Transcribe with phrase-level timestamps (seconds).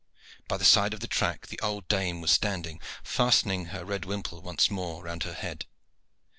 [0.47, 4.41] By the side of the track the old dame was standing, fastening her red whimple
[4.41, 5.67] once more round her head.